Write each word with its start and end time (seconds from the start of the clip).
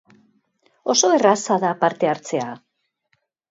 Oso 0.93 1.11
erraza 1.17 1.59
da 1.65 1.75
parte 1.85 2.11
hartzea! 2.15 2.51